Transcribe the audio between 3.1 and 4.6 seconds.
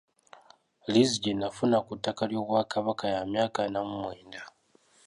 ya myaka ana mu mwenda.